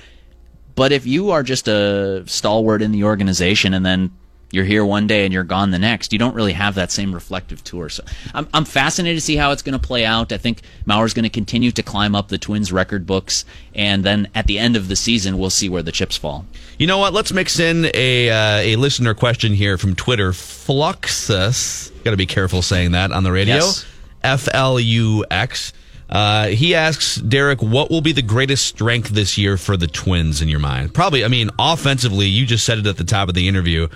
But 0.75 0.93
if 0.93 1.05
you 1.05 1.31
are 1.31 1.43
just 1.43 1.67
a 1.67 2.23
stalwart 2.25 2.81
in 2.81 2.93
the 2.93 3.03
organization 3.03 3.73
and 3.73 3.85
then 3.85 4.11
you're 4.51 4.65
here 4.65 4.85
one 4.85 5.07
day 5.07 5.25
and 5.25 5.33
you're 5.33 5.43
gone 5.43 5.71
the 5.71 5.79
next. 5.79 6.13
You 6.13 6.19
don't 6.19 6.35
really 6.35 6.53
have 6.53 6.75
that 6.75 6.91
same 6.91 7.13
reflective 7.13 7.63
tour. 7.63 7.89
So 7.89 8.03
I'm, 8.33 8.47
I'm 8.53 8.65
fascinated 8.65 9.17
to 9.17 9.21
see 9.21 9.35
how 9.35 9.51
it's 9.51 9.61
going 9.61 9.77
to 9.77 9.87
play 9.87 10.05
out. 10.05 10.31
I 10.31 10.37
think 10.37 10.61
Mauer's 10.85 11.13
going 11.13 11.23
to 11.23 11.29
continue 11.29 11.71
to 11.71 11.83
climb 11.83 12.15
up 12.15 12.29
the 12.29 12.37
Twins 12.37 12.71
record 12.71 13.05
books, 13.05 13.43
and 13.73 14.03
then 14.03 14.29
at 14.33 14.47
the 14.47 14.57
end 14.59 14.75
of 14.75 14.87
the 14.87 14.95
season, 14.95 15.37
we'll 15.37 15.49
see 15.49 15.67
where 15.67 15.83
the 15.83 15.91
chips 15.91 16.15
fall. 16.15 16.45
You 16.77 16.87
know 16.87 16.97
what? 16.97 17.13
Let's 17.13 17.33
mix 17.33 17.59
in 17.59 17.89
a 17.93 18.29
uh, 18.29 18.59
a 18.59 18.75
listener 18.75 19.13
question 19.13 19.53
here 19.53 19.77
from 19.77 19.95
Twitter. 19.95 20.31
Fluxus, 20.31 21.91
got 22.03 22.11
to 22.11 22.17
be 22.17 22.25
careful 22.25 22.61
saying 22.61 22.91
that 22.91 23.11
on 23.11 23.23
the 23.23 23.31
radio. 23.31 23.55
Yes. 23.55 23.85
F 24.23 24.47
L 24.53 24.79
U 24.79 25.25
X. 25.29 25.73
Uh, 26.07 26.47
he 26.47 26.75
asks 26.75 27.15
Derek, 27.15 27.63
what 27.63 27.89
will 27.89 28.01
be 28.01 28.11
the 28.11 28.21
greatest 28.21 28.65
strength 28.65 29.09
this 29.09 29.39
year 29.39 29.57
for 29.57 29.75
the 29.75 29.87
Twins 29.87 30.39
in 30.39 30.47
your 30.47 30.59
mind? 30.59 30.93
Probably, 30.93 31.25
I 31.25 31.27
mean, 31.27 31.49
offensively, 31.57 32.27
you 32.27 32.45
just 32.45 32.63
said 32.63 32.77
it 32.77 32.85
at 32.85 32.97
the 32.97 33.03
top 33.03 33.27
of 33.27 33.33
the 33.33 33.47
interview 33.47 33.87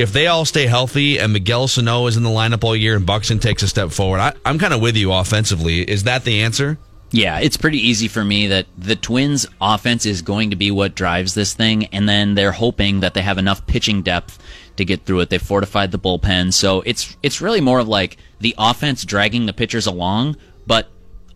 if 0.00 0.12
they 0.12 0.26
all 0.26 0.46
stay 0.46 0.66
healthy 0.66 1.18
and 1.18 1.32
Miguel 1.32 1.68
Sano 1.68 2.06
is 2.06 2.16
in 2.16 2.22
the 2.22 2.30
lineup 2.30 2.64
all 2.64 2.74
year 2.74 2.96
and 2.96 3.04
Buxton 3.04 3.38
takes 3.38 3.62
a 3.62 3.68
step 3.68 3.90
forward, 3.90 4.18
I, 4.18 4.32
I'm 4.46 4.58
kind 4.58 4.72
of 4.72 4.80
with 4.80 4.96
you 4.96 5.12
offensively. 5.12 5.82
Is 5.82 6.04
that 6.04 6.24
the 6.24 6.40
answer? 6.40 6.78
Yeah, 7.10 7.38
it's 7.40 7.58
pretty 7.58 7.78
easy 7.78 8.08
for 8.08 8.24
me 8.24 8.46
that 8.46 8.66
the 8.78 8.96
Twins' 8.96 9.44
offense 9.60 10.06
is 10.06 10.22
going 10.22 10.50
to 10.50 10.56
be 10.56 10.70
what 10.70 10.94
drives 10.94 11.34
this 11.34 11.54
thing, 11.54 11.86
and 11.86 12.08
then 12.08 12.34
they're 12.34 12.52
hoping 12.52 13.00
that 13.00 13.14
they 13.14 13.20
have 13.20 13.36
enough 13.36 13.66
pitching 13.66 14.02
depth 14.02 14.38
to 14.76 14.84
get 14.84 15.04
through 15.04 15.20
it. 15.20 15.28
They 15.28 15.38
fortified 15.38 15.90
the 15.90 15.98
bullpen, 15.98 16.54
so 16.54 16.82
it's 16.86 17.16
it's 17.22 17.40
really 17.40 17.60
more 17.60 17.80
of 17.80 17.88
like 17.88 18.16
the 18.38 18.54
offense 18.56 19.04
dragging 19.04 19.46
the 19.46 19.52
pitchers 19.52 19.86
along. 19.86 20.36
But 20.66 20.88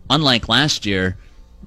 unlike 0.09 0.49
last 0.49 0.85
year, 0.85 1.17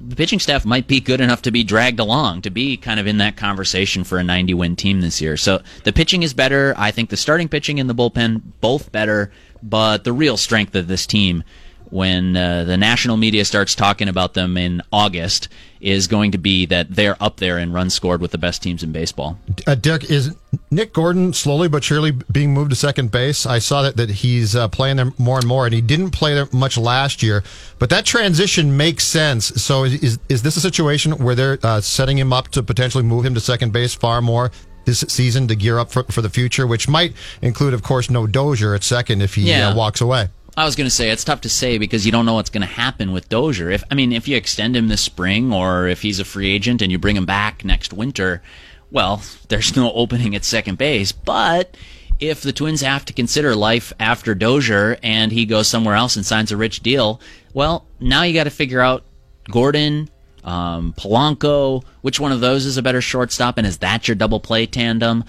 the 0.00 0.16
pitching 0.16 0.38
staff 0.38 0.64
might 0.64 0.86
be 0.86 1.00
good 1.00 1.20
enough 1.20 1.42
to 1.42 1.50
be 1.50 1.64
dragged 1.64 2.00
along, 2.00 2.42
to 2.42 2.50
be 2.50 2.76
kind 2.76 3.00
of 3.00 3.06
in 3.06 3.18
that 3.18 3.36
conversation 3.36 4.04
for 4.04 4.18
a 4.18 4.24
90 4.24 4.54
win 4.54 4.76
team 4.76 5.00
this 5.00 5.20
year. 5.20 5.36
So 5.36 5.60
the 5.84 5.92
pitching 5.92 6.22
is 6.22 6.34
better. 6.34 6.74
I 6.76 6.90
think 6.90 7.10
the 7.10 7.16
starting 7.16 7.48
pitching 7.48 7.80
and 7.80 7.88
the 7.88 7.94
bullpen, 7.94 8.42
both 8.60 8.92
better. 8.92 9.32
But 9.62 10.04
the 10.04 10.12
real 10.12 10.36
strength 10.36 10.74
of 10.76 10.86
this 10.86 11.06
team 11.06 11.42
when 11.90 12.36
uh, 12.36 12.64
the 12.64 12.76
national 12.76 13.16
media 13.16 13.44
starts 13.44 13.74
talking 13.74 14.08
about 14.08 14.34
them 14.34 14.56
in 14.56 14.82
August 14.92 15.48
is 15.80 16.08
going 16.08 16.32
to 16.32 16.38
be 16.38 16.66
that 16.66 16.90
they're 16.90 17.16
up 17.22 17.36
there 17.36 17.58
in 17.58 17.72
runs 17.72 17.94
scored 17.94 18.20
with 18.20 18.32
the 18.32 18.38
best 18.38 18.62
teams 18.62 18.82
in 18.82 18.90
baseball. 18.90 19.38
Uh, 19.66 19.74
Derek, 19.74 20.10
is 20.10 20.34
Nick 20.70 20.92
Gordon 20.92 21.32
slowly 21.32 21.68
but 21.68 21.84
surely 21.84 22.10
being 22.10 22.52
moved 22.52 22.70
to 22.70 22.76
second 22.76 23.10
base? 23.10 23.46
I 23.46 23.58
saw 23.60 23.82
that, 23.82 23.96
that 23.96 24.10
he's 24.10 24.56
uh, 24.56 24.68
playing 24.68 24.96
there 24.96 25.12
more 25.18 25.38
and 25.38 25.46
more, 25.46 25.66
and 25.66 25.74
he 25.74 25.80
didn't 25.80 26.10
play 26.10 26.34
there 26.34 26.48
much 26.52 26.76
last 26.76 27.22
year. 27.22 27.44
But 27.78 27.90
that 27.90 28.04
transition 28.04 28.76
makes 28.76 29.04
sense. 29.04 29.46
So 29.62 29.84
is, 29.84 30.18
is 30.28 30.42
this 30.42 30.56
a 30.56 30.60
situation 30.60 31.12
where 31.12 31.34
they're 31.34 31.58
uh, 31.62 31.80
setting 31.80 32.18
him 32.18 32.32
up 32.32 32.48
to 32.48 32.62
potentially 32.62 33.04
move 33.04 33.24
him 33.24 33.34
to 33.34 33.40
second 33.40 33.72
base 33.72 33.94
far 33.94 34.20
more 34.20 34.50
this 34.84 35.00
season 35.00 35.46
to 35.48 35.54
gear 35.54 35.78
up 35.78 35.92
for, 35.92 36.02
for 36.04 36.22
the 36.22 36.30
future, 36.30 36.66
which 36.66 36.88
might 36.88 37.12
include, 37.42 37.74
of 37.74 37.82
course, 37.82 38.10
no 38.10 38.26
Dozier 38.26 38.74
at 38.74 38.82
second 38.82 39.22
if 39.22 39.34
he 39.34 39.42
uh, 39.52 39.58
yeah. 39.58 39.74
walks 39.74 40.00
away? 40.00 40.28
I 40.58 40.64
was 40.64 40.74
going 40.74 40.86
to 40.86 40.94
say 40.94 41.10
it's 41.10 41.22
tough 41.22 41.42
to 41.42 41.48
say 41.48 41.78
because 41.78 42.04
you 42.04 42.10
don't 42.10 42.26
know 42.26 42.34
what's 42.34 42.50
going 42.50 42.66
to 42.66 42.66
happen 42.66 43.12
with 43.12 43.28
Dozier. 43.28 43.70
If 43.70 43.84
I 43.92 43.94
mean, 43.94 44.12
if 44.12 44.26
you 44.26 44.36
extend 44.36 44.74
him 44.74 44.88
this 44.88 45.00
spring, 45.00 45.52
or 45.52 45.86
if 45.86 46.02
he's 46.02 46.18
a 46.18 46.24
free 46.24 46.50
agent 46.50 46.82
and 46.82 46.90
you 46.90 46.98
bring 46.98 47.16
him 47.16 47.26
back 47.26 47.64
next 47.64 47.92
winter, 47.92 48.42
well, 48.90 49.22
there's 49.48 49.76
no 49.76 49.92
opening 49.92 50.34
at 50.34 50.44
second 50.44 50.76
base. 50.76 51.12
But 51.12 51.76
if 52.18 52.42
the 52.42 52.52
Twins 52.52 52.80
have 52.80 53.04
to 53.04 53.12
consider 53.12 53.54
life 53.54 53.92
after 54.00 54.34
Dozier 54.34 54.98
and 55.00 55.30
he 55.30 55.46
goes 55.46 55.68
somewhere 55.68 55.94
else 55.94 56.16
and 56.16 56.26
signs 56.26 56.50
a 56.50 56.56
rich 56.56 56.80
deal, 56.80 57.20
well, 57.54 57.86
now 58.00 58.24
you 58.24 58.34
got 58.34 58.44
to 58.44 58.50
figure 58.50 58.80
out 58.80 59.04
Gordon, 59.48 60.10
um, 60.42 60.92
Polanco, 60.98 61.84
which 62.00 62.18
one 62.18 62.32
of 62.32 62.40
those 62.40 62.66
is 62.66 62.76
a 62.76 62.82
better 62.82 63.00
shortstop, 63.00 63.58
and 63.58 63.66
is 63.66 63.78
that 63.78 64.08
your 64.08 64.16
double 64.16 64.40
play 64.40 64.66
tandem? 64.66 65.22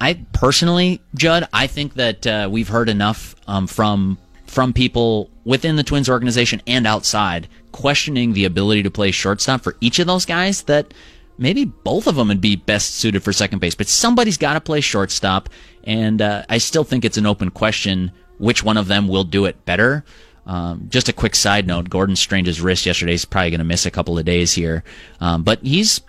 I 0.00 0.24
personally, 0.32 1.02
Judd, 1.14 1.46
I 1.52 1.66
think 1.66 1.94
that 1.94 2.26
uh, 2.26 2.48
we've 2.50 2.68
heard 2.68 2.88
enough 2.88 3.34
um, 3.46 3.66
from 3.66 4.16
from 4.52 4.74
people 4.74 5.30
within 5.44 5.76
the 5.76 5.82
Twins 5.82 6.10
organization 6.10 6.60
and 6.66 6.86
outside 6.86 7.48
questioning 7.72 8.34
the 8.34 8.44
ability 8.44 8.82
to 8.82 8.90
play 8.90 9.10
shortstop 9.10 9.62
for 9.62 9.76
each 9.80 9.98
of 9.98 10.06
those 10.06 10.26
guys 10.26 10.64
that 10.64 10.92
maybe 11.38 11.64
both 11.64 12.06
of 12.06 12.16
them 12.16 12.28
would 12.28 12.42
be 12.42 12.54
best 12.54 12.96
suited 12.96 13.22
for 13.22 13.32
second 13.32 13.60
base, 13.60 13.74
but 13.74 13.88
somebody's 13.88 14.36
got 14.36 14.52
to 14.52 14.60
play 14.60 14.82
shortstop. 14.82 15.48
And 15.84 16.20
uh, 16.20 16.44
I 16.50 16.58
still 16.58 16.84
think 16.84 17.06
it's 17.06 17.16
an 17.16 17.24
open 17.24 17.50
question 17.50 18.12
which 18.36 18.62
one 18.62 18.76
of 18.76 18.88
them 18.88 19.08
will 19.08 19.24
do 19.24 19.46
it 19.46 19.64
better. 19.64 20.04
Um, 20.46 20.86
just 20.90 21.08
a 21.08 21.14
quick 21.14 21.34
side 21.34 21.66
note: 21.66 21.88
Gordon 21.88 22.16
strained 22.16 22.46
his 22.46 22.60
wrist 22.60 22.84
yesterday. 22.84 23.12
He's 23.12 23.24
probably 23.24 23.50
going 23.50 23.58
to 23.58 23.64
miss 23.64 23.86
a 23.86 23.90
couple 23.90 24.18
of 24.18 24.26
days 24.26 24.52
here, 24.52 24.84
um, 25.20 25.44
but 25.44 25.62
he's 25.62 26.02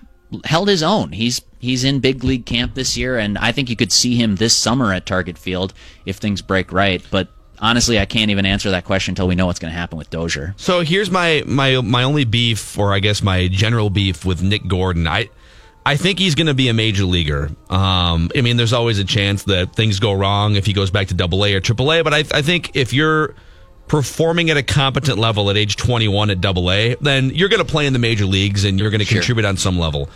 held 0.43 0.67
his 0.67 0.83
own. 0.83 1.13
He's 1.13 1.41
he's 1.59 1.83
in 1.83 1.99
big 1.99 2.23
league 2.23 2.45
camp 2.45 2.73
this 2.73 2.97
year, 2.97 3.17
and 3.17 3.37
I 3.37 3.53
think 3.53 3.69
you 3.69 3.75
could 3.77 3.91
see 3.91 4.15
him 4.15 4.35
this 4.35 4.55
summer 4.55 4.91
at 4.91 5.05
Target 5.05 5.37
Field 5.37 5.73
if 6.05 6.17
things 6.17 6.41
break 6.41 6.71
right. 6.73 7.01
But 7.09 7.29
honestly, 7.63 7.97
I 7.97 8.05
can't 8.05 8.29
even 8.29 8.45
answer 8.45 8.69
that 8.71 8.83
question 8.83 9.13
until 9.13 9.27
we 9.27 9.33
know 9.33 9.47
what's 9.47 9.59
going 9.59 9.73
to 9.73 9.79
happen 9.79 9.97
with 9.97 10.11
Dozier. 10.11 10.53
So 10.57 10.81
here's 10.81 11.09
my 11.09 11.43
my 11.47 11.81
my 11.81 12.03
only 12.03 12.25
beef, 12.25 12.77
or 12.77 12.93
I 12.93 12.99
guess 12.99 13.23
my 13.23 13.47
general 13.47 13.89
beef 13.89 14.25
with 14.25 14.43
Nick 14.43 14.67
Gordon. 14.67 15.07
I 15.07 15.29
I 15.85 15.97
think 15.97 16.19
he's 16.19 16.35
going 16.35 16.47
to 16.47 16.53
be 16.53 16.69
a 16.69 16.73
major 16.73 17.05
leaguer. 17.05 17.49
Um, 17.69 18.29
I 18.35 18.41
mean, 18.41 18.57
there's 18.57 18.73
always 18.73 18.99
a 18.99 19.03
chance 19.03 19.43
that 19.43 19.75
things 19.75 19.99
go 19.99 20.13
wrong 20.13 20.55
if 20.55 20.65
he 20.65 20.73
goes 20.73 20.91
back 20.91 21.07
to 21.07 21.13
Double 21.13 21.43
A 21.45 21.53
or 21.55 21.59
Triple 21.59 21.91
A. 21.91 22.03
But 22.03 22.13
I, 22.13 22.19
I 22.19 22.41
think 22.41 22.75
if 22.75 22.93
you're 22.93 23.35
performing 23.87 24.49
at 24.49 24.55
a 24.55 24.63
competent 24.63 25.17
level 25.17 25.49
at 25.49 25.57
age 25.57 25.75
21 25.75 26.29
at 26.29 26.39
Double 26.39 26.71
A, 26.71 26.95
then 27.01 27.31
you're 27.31 27.49
going 27.49 27.65
to 27.65 27.69
play 27.69 27.85
in 27.85 27.91
the 27.91 27.99
major 27.99 28.25
leagues 28.25 28.63
and 28.63 28.79
you're 28.79 28.89
going 28.89 28.99
to 28.99 29.05
sure. 29.05 29.19
contribute 29.19 29.45
on 29.45 29.57
some 29.57 29.77
level. 29.77 30.09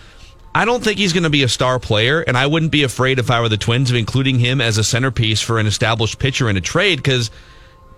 I 0.58 0.66
don't 0.66 0.84
think 0.84 0.98
he's 0.98 1.14
going 1.14 1.22
to 1.22 1.30
be 1.30 1.44
a 1.44 1.48
star 1.48 1.78
player, 1.78 2.22
and 2.22 2.36
I 2.36 2.48
wouldn't 2.48 2.72
be 2.72 2.82
afraid 2.82 3.20
if 3.20 3.30
I 3.30 3.42
were 3.42 3.48
the 3.48 3.58
Twins 3.58 3.92
of 3.92 3.96
including 3.96 4.40
him 4.40 4.60
as 4.60 4.80
a 4.80 4.84
centerpiece 4.84 5.40
for 5.40 5.60
an 5.60 5.68
established 5.68 6.18
pitcher 6.18 6.50
in 6.50 6.58
a 6.58 6.62
trade 6.62 6.98
because 6.98 7.30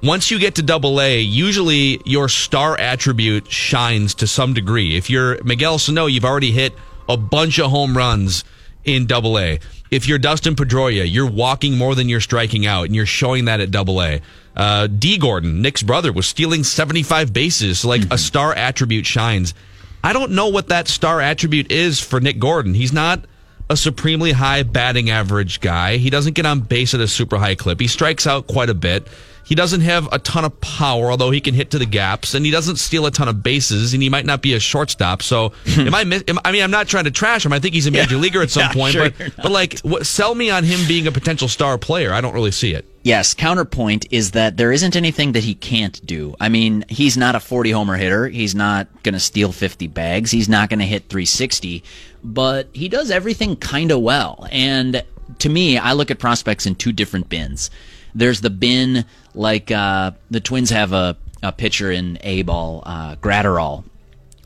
once 0.03 0.29
you 0.29 0.37
get 0.39 0.55
to 0.55 0.61
double 0.61 0.99
A, 0.99 1.21
usually 1.21 2.01
your 2.03 2.27
star 2.27 2.77
attribute 2.77 3.49
shines 3.49 4.13
to 4.15 4.27
some 4.27 4.53
degree. 4.53 4.97
If 4.97 5.09
you're 5.09 5.41
Miguel 5.41 5.79
Sano, 5.79 6.07
you've 6.07 6.25
already 6.25 6.51
hit 6.51 6.73
a 7.07 7.15
bunch 7.15 7.59
of 7.59 7.71
home 7.71 7.95
runs 7.95 8.43
in 8.83 9.05
double 9.05 9.39
A. 9.39 9.61
If 9.89 10.09
you're 10.09 10.19
Dustin 10.19 10.57
Pedroia, 10.57 11.09
you're 11.09 11.31
walking 11.31 11.77
more 11.77 11.95
than 11.95 12.09
you're 12.09 12.19
striking 12.19 12.65
out, 12.65 12.87
and 12.87 12.93
you're 12.93 13.05
showing 13.05 13.45
that 13.45 13.61
at 13.61 13.71
double 13.71 14.01
A. 14.01 14.19
Uh, 14.57 14.87
Dee 14.87 15.17
Gordon, 15.17 15.61
Nick's 15.61 15.81
brother, 15.81 16.11
was 16.11 16.27
stealing 16.27 16.65
75 16.65 17.31
bases. 17.31 17.79
So 17.79 17.87
like 17.87 18.01
mm-hmm. 18.01 18.11
a 18.11 18.17
star 18.17 18.53
attribute 18.53 19.05
shines. 19.05 19.53
I 20.03 20.13
don't 20.13 20.31
know 20.31 20.47
what 20.47 20.69
that 20.69 20.87
star 20.87 21.21
attribute 21.21 21.71
is 21.71 21.99
for 21.99 22.19
Nick 22.19 22.39
Gordon. 22.39 22.73
He's 22.73 22.93
not 22.93 23.25
a 23.69 23.77
supremely 23.77 24.31
high 24.31 24.63
batting 24.63 25.09
average 25.09 25.61
guy. 25.61 25.97
He 25.97 26.09
doesn't 26.09 26.33
get 26.33 26.45
on 26.45 26.61
base 26.61 26.93
at 26.93 26.99
a 26.99 27.07
super 27.07 27.37
high 27.37 27.55
clip. 27.55 27.79
He 27.79 27.87
strikes 27.87 28.25
out 28.25 28.47
quite 28.47 28.69
a 28.69 28.73
bit. 28.73 29.07
He 29.45 29.55
doesn't 29.55 29.81
have 29.81 30.07
a 30.11 30.19
ton 30.19 30.45
of 30.45 30.61
power, 30.61 31.09
although 31.09 31.31
he 31.31 31.41
can 31.41 31.55
hit 31.55 31.71
to 31.71 31.79
the 31.79 31.85
gaps, 31.87 32.35
and 32.35 32.45
he 32.45 32.51
doesn't 32.51 32.75
steal 32.75 33.07
a 33.07 33.11
ton 33.11 33.27
of 33.27 33.41
bases, 33.41 33.95
and 33.95 34.03
he 34.03 34.07
might 34.07 34.25
not 34.25 34.43
be 34.43 34.53
a 34.53 34.59
shortstop. 34.59 35.23
So, 35.23 35.53
am 35.77 35.95
I? 35.95 36.01
Am, 36.01 36.39
I 36.45 36.51
mean, 36.51 36.61
I'm 36.61 36.69
not 36.69 36.87
trying 36.87 37.05
to 37.05 37.11
trash 37.11 37.47
him. 37.47 37.51
I 37.53 37.59
think 37.59 37.73
he's 37.73 37.87
a 37.87 37.91
major 37.91 38.15
yeah. 38.15 38.21
leaguer 38.21 38.43
at 38.43 38.51
some 38.51 38.61
yeah, 38.67 38.73
point, 38.73 38.93
sure 38.93 39.09
but 39.09 39.35
but 39.37 39.51
like, 39.51 39.79
what, 39.79 40.05
sell 40.05 40.35
me 40.35 40.51
on 40.51 40.63
him 40.63 40.87
being 40.87 41.07
a 41.07 41.11
potential 41.11 41.47
star 41.47 41.79
player. 41.79 42.13
I 42.13 42.21
don't 42.21 42.35
really 42.35 42.51
see 42.51 42.75
it. 42.75 42.85
Yes, 43.09 43.33
counterpoint 43.33 44.05
is 44.11 44.31
that 44.31 44.57
there 44.57 44.71
isn't 44.71 44.95
anything 44.95 45.31
that 45.31 45.43
he 45.43 45.55
can't 45.55 45.99
do. 46.05 46.35
I 46.39 46.47
mean, 46.47 46.85
he's 46.89 47.17
not 47.17 47.33
a 47.33 47.39
40 47.39 47.71
homer 47.71 47.97
hitter. 47.97 48.27
He's 48.27 48.53
not 48.53 48.87
going 49.01 49.15
to 49.15 49.19
steal 49.19 49.51
50 49.51 49.87
bags. 49.87 50.29
He's 50.29 50.47
not 50.47 50.69
going 50.69 50.77
to 50.77 50.85
hit 50.85 51.09
360, 51.09 51.83
but 52.23 52.67
he 52.71 52.87
does 52.87 53.09
everything 53.09 53.55
kind 53.55 53.89
of 53.89 54.01
well. 54.01 54.47
And 54.51 55.03
to 55.39 55.49
me, 55.49 55.79
I 55.79 55.93
look 55.93 56.11
at 56.11 56.19
prospects 56.19 56.67
in 56.67 56.75
two 56.75 56.91
different 56.91 57.29
bins. 57.29 57.71
There's 58.13 58.41
the 58.41 58.51
bin 58.51 59.05
like 59.33 59.71
uh, 59.71 60.11
the 60.29 60.39
Twins 60.39 60.69
have 60.69 60.93
a, 60.93 61.17
a 61.41 61.51
pitcher 61.51 61.91
in 61.91 62.19
A 62.21 62.43
ball, 62.43 62.83
uh, 62.85 63.15
Graterol, 63.15 63.85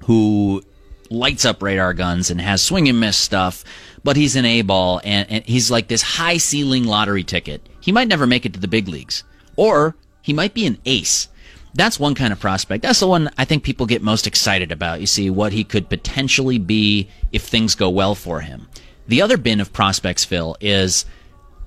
who 0.05 0.63
lights 1.09 1.43
up 1.43 1.61
radar 1.61 1.93
guns 1.93 2.31
and 2.31 2.39
has 2.39 2.63
swing 2.63 2.87
and 2.87 2.97
miss 2.97 3.17
stuff, 3.17 3.65
but 4.05 4.15
he's 4.15 4.37
an 4.37 4.45
A 4.45 4.61
ball 4.61 5.01
and, 5.03 5.29
and 5.29 5.43
he's 5.43 5.69
like 5.69 5.89
this 5.89 6.01
high 6.01 6.37
ceiling 6.37 6.85
lottery 6.85 7.25
ticket. 7.25 7.61
He 7.83 7.91
might 7.91 8.07
never 8.07 8.25
make 8.25 8.45
it 8.45 8.53
to 8.53 8.61
the 8.61 8.67
big 8.69 8.87
leagues, 8.87 9.25
or 9.57 9.93
he 10.21 10.31
might 10.31 10.53
be 10.53 10.65
an 10.65 10.77
ace. 10.85 11.27
That's 11.73 11.99
one 11.99 12.15
kind 12.15 12.31
of 12.31 12.39
prospect. 12.39 12.81
That's 12.81 13.01
the 13.01 13.07
one 13.09 13.29
I 13.37 13.43
think 13.43 13.63
people 13.63 13.85
get 13.85 14.01
most 14.01 14.25
excited 14.25 14.71
about. 14.71 15.01
You 15.01 15.05
see 15.05 15.29
what 15.29 15.51
he 15.51 15.65
could 15.65 15.89
potentially 15.89 16.59
be 16.59 17.09
if 17.33 17.43
things 17.43 17.75
go 17.75 17.89
well 17.89 18.15
for 18.15 18.39
him. 18.39 18.69
The 19.09 19.21
other 19.21 19.35
bin 19.35 19.59
of 19.59 19.73
prospects, 19.73 20.23
Phil, 20.23 20.55
is 20.61 21.03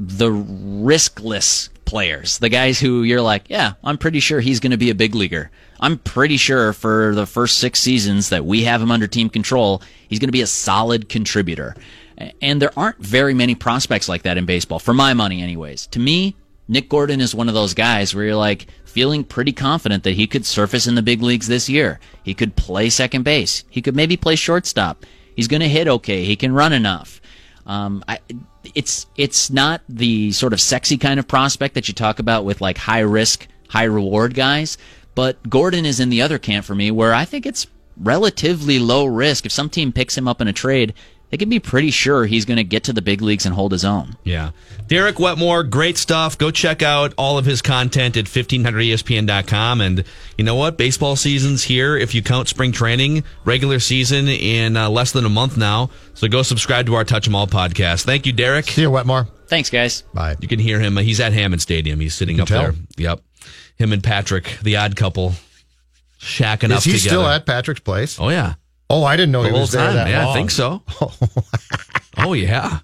the 0.00 0.30
riskless 0.30 1.68
players, 1.84 2.38
the 2.38 2.48
guys 2.48 2.80
who 2.80 3.02
you're 3.02 3.20
like, 3.20 3.50
yeah, 3.50 3.74
I'm 3.84 3.98
pretty 3.98 4.20
sure 4.20 4.40
he's 4.40 4.60
going 4.60 4.70
to 4.70 4.78
be 4.78 4.88
a 4.88 4.94
big 4.94 5.14
leaguer. 5.14 5.50
I'm 5.80 5.98
pretty 5.98 6.38
sure 6.38 6.72
for 6.72 7.14
the 7.14 7.26
first 7.26 7.58
six 7.58 7.80
seasons 7.80 8.30
that 8.30 8.46
we 8.46 8.64
have 8.64 8.80
him 8.80 8.90
under 8.90 9.06
team 9.06 9.28
control, 9.28 9.82
he's 10.08 10.18
going 10.18 10.28
to 10.28 10.32
be 10.32 10.40
a 10.40 10.46
solid 10.46 11.10
contributor. 11.10 11.76
And 12.40 12.62
there 12.62 12.76
aren't 12.78 12.98
very 12.98 13.34
many 13.34 13.54
prospects 13.54 14.08
like 14.08 14.22
that 14.22 14.38
in 14.38 14.46
baseball, 14.46 14.78
for 14.78 14.94
my 14.94 15.12
money, 15.12 15.42
anyways. 15.42 15.86
To 15.88 15.98
me, 15.98 16.36
Nick 16.68 16.88
Gordon 16.88 17.20
is 17.20 17.34
one 17.34 17.48
of 17.48 17.54
those 17.54 17.74
guys 17.74 18.14
where 18.14 18.24
you're 18.24 18.36
like 18.36 18.66
feeling 18.84 19.24
pretty 19.24 19.52
confident 19.52 20.04
that 20.04 20.14
he 20.14 20.26
could 20.26 20.46
surface 20.46 20.86
in 20.86 20.94
the 20.94 21.02
big 21.02 21.22
leagues 21.22 21.46
this 21.46 21.68
year. 21.68 22.00
He 22.22 22.34
could 22.34 22.56
play 22.56 22.88
second 22.88 23.24
base. 23.24 23.64
He 23.68 23.82
could 23.82 23.94
maybe 23.94 24.16
play 24.16 24.36
shortstop. 24.36 25.04
He's 25.34 25.48
going 25.48 25.60
to 25.60 25.68
hit 25.68 25.86
okay. 25.86 26.24
He 26.24 26.34
can 26.36 26.54
run 26.54 26.72
enough. 26.72 27.20
Um, 27.66 28.02
I, 28.08 28.20
it's 28.74 29.06
it's 29.16 29.50
not 29.50 29.82
the 29.88 30.32
sort 30.32 30.52
of 30.52 30.60
sexy 30.60 30.96
kind 30.96 31.20
of 31.20 31.28
prospect 31.28 31.74
that 31.74 31.88
you 31.88 31.94
talk 31.94 32.18
about 32.18 32.44
with 32.44 32.60
like 32.60 32.78
high 32.78 33.00
risk, 33.00 33.46
high 33.68 33.84
reward 33.84 34.34
guys. 34.34 34.78
But 35.14 35.48
Gordon 35.48 35.84
is 35.84 36.00
in 36.00 36.08
the 36.08 36.22
other 36.22 36.38
camp 36.38 36.64
for 36.64 36.74
me, 36.74 36.90
where 36.90 37.12
I 37.12 37.24
think 37.24 37.44
it's 37.44 37.66
relatively 37.96 38.78
low 38.78 39.06
risk. 39.06 39.46
If 39.46 39.52
some 39.52 39.70
team 39.70 39.92
picks 39.92 40.16
him 40.16 40.28
up 40.28 40.40
in 40.40 40.48
a 40.48 40.52
trade, 40.52 40.94
they 41.30 41.36
can 41.36 41.48
be 41.48 41.58
pretty 41.58 41.90
sure 41.90 42.24
he's 42.24 42.44
going 42.44 42.56
to 42.56 42.64
get 42.64 42.84
to 42.84 42.92
the 42.92 43.02
big 43.02 43.20
leagues 43.20 43.46
and 43.46 43.54
hold 43.54 43.72
his 43.72 43.84
own. 43.84 44.16
Yeah. 44.22 44.52
Derek 44.86 45.18
Wetmore, 45.18 45.64
great 45.64 45.98
stuff. 45.98 46.38
Go 46.38 46.50
check 46.52 46.82
out 46.82 47.12
all 47.18 47.36
of 47.36 47.44
his 47.44 47.60
content 47.60 48.16
at 48.16 48.26
1500ESPN.com. 48.26 49.80
And 49.80 50.04
you 50.38 50.44
know 50.44 50.54
what? 50.54 50.76
Baseball 50.76 51.16
season's 51.16 51.64
here. 51.64 51.96
If 51.96 52.14
you 52.14 52.22
count 52.22 52.48
spring 52.48 52.70
training, 52.70 53.24
regular 53.44 53.80
season 53.80 54.28
in 54.28 54.76
uh, 54.76 54.88
less 54.88 55.10
than 55.12 55.24
a 55.24 55.28
month 55.28 55.56
now. 55.56 55.90
So 56.14 56.28
go 56.28 56.42
subscribe 56.42 56.86
to 56.86 56.94
our 56.94 57.04
Touch 57.04 57.26
'em 57.26 57.34
All 57.34 57.46
podcast. 57.48 58.04
Thank 58.04 58.26
you, 58.26 58.32
Derek. 58.32 58.66
See 58.66 58.82
you, 58.82 58.90
Wetmore. 58.90 59.26
Thanks, 59.48 59.70
guys. 59.70 60.02
Bye. 60.14 60.36
You 60.40 60.48
can 60.48 60.58
hear 60.58 60.78
him. 60.78 60.96
He's 60.96 61.20
at 61.20 61.32
Hammond 61.32 61.62
Stadium. 61.62 62.00
He's 62.00 62.14
sitting 62.14 62.40
up 62.40 62.48
tell. 62.48 62.62
there. 62.62 62.74
Yep. 62.96 63.20
Him 63.76 63.92
and 63.92 64.02
Patrick, 64.02 64.58
the 64.62 64.76
odd 64.76 64.96
couple, 64.96 65.34
shacking 66.20 66.70
Is 66.70 66.78
up 66.78 66.82
he 66.84 66.98
still 66.98 67.26
at 67.26 67.46
Patrick's 67.46 67.80
place? 67.80 68.18
Oh, 68.18 68.30
yeah. 68.30 68.54
Oh, 68.88 69.04
I 69.04 69.16
didn't 69.16 69.32
know 69.32 69.42
the 69.42 69.50
he 69.50 69.58
was 69.58 69.72
there 69.72 69.92
that 69.92 70.08
yeah, 70.08 70.26
long. 70.26 70.30
I 70.30 70.38
think 70.38 70.50
so. 70.50 70.82
oh 72.18 72.32
yeah. 72.32 72.80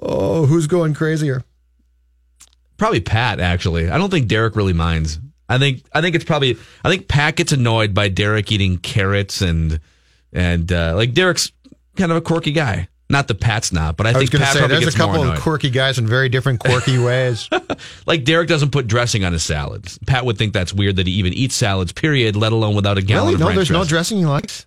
Oh, 0.00 0.46
who's 0.46 0.66
going 0.66 0.94
crazier? 0.94 1.44
Probably 2.76 3.00
Pat. 3.00 3.40
Actually, 3.40 3.90
I 3.90 3.98
don't 3.98 4.10
think 4.10 4.28
Derek 4.28 4.56
really 4.56 4.72
minds. 4.72 5.18
I 5.48 5.58
think 5.58 5.82
I 5.92 6.00
think 6.00 6.14
it's 6.14 6.24
probably 6.24 6.56
I 6.84 6.90
think 6.90 7.08
Pat 7.08 7.36
gets 7.36 7.52
annoyed 7.52 7.94
by 7.94 8.08
Derek 8.08 8.50
eating 8.52 8.78
carrots 8.78 9.42
and 9.42 9.80
and 10.32 10.70
uh, 10.72 10.94
like 10.94 11.12
Derek's 11.12 11.52
kind 11.96 12.10
of 12.10 12.16
a 12.16 12.20
quirky 12.20 12.52
guy. 12.52 12.88
Not 13.10 13.26
the 13.26 13.34
Pat's 13.34 13.72
not, 13.72 13.96
but 13.96 14.06
I, 14.06 14.10
I 14.10 14.12
think 14.14 14.32
Pat 14.32 14.52
say, 14.52 14.66
there's 14.66 14.94
a 14.94 14.96
couple 14.96 15.22
of 15.22 15.40
quirky 15.40 15.70
guys 15.70 15.98
in 15.98 16.06
very 16.06 16.28
different 16.28 16.60
quirky 16.60 16.98
ways. 17.02 17.48
like 18.06 18.24
Derek 18.24 18.48
doesn't 18.48 18.70
put 18.70 18.86
dressing 18.86 19.24
on 19.24 19.32
his 19.32 19.42
salads. 19.42 19.98
Pat 20.06 20.26
would 20.26 20.36
think 20.36 20.52
that's 20.52 20.74
weird 20.74 20.96
that 20.96 21.06
he 21.06 21.14
even 21.14 21.32
eats 21.32 21.54
salads. 21.54 21.90
Period. 21.90 22.36
Let 22.36 22.52
alone 22.52 22.74
without 22.76 22.98
a 22.98 23.02
gallon 23.02 23.34
really? 23.34 23.38
no. 23.38 23.46
There's 23.46 23.68
dressing. 23.68 23.72
no 23.72 23.84
dressing 23.86 24.18
he 24.18 24.26
likes. 24.26 24.66